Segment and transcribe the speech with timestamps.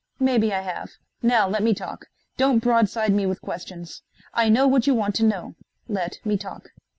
[0.19, 0.89] "Maybe I have.
[1.21, 2.07] Now let me talk.
[2.35, 4.01] Don't broadside me with questions.
[4.33, 5.53] I know what you want to know.
[5.87, 6.69] Let me talk."